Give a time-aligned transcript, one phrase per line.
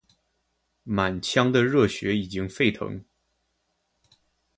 [0.81, 3.05] 满腔的热血已经沸腾，